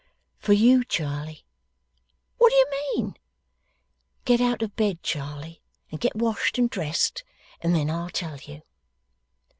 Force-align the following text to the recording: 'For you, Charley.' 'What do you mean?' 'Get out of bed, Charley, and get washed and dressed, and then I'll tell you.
'For 0.39 0.53
you, 0.53 0.83
Charley.' 0.83 1.45
'What 2.39 2.49
do 2.49 2.55
you 2.55 2.65
mean?' 2.95 3.17
'Get 4.25 4.41
out 4.41 4.63
of 4.63 4.75
bed, 4.75 5.03
Charley, 5.03 5.61
and 5.91 6.01
get 6.01 6.15
washed 6.15 6.57
and 6.57 6.67
dressed, 6.67 7.23
and 7.61 7.75
then 7.75 7.87
I'll 7.91 8.09
tell 8.09 8.37
you. 8.39 8.63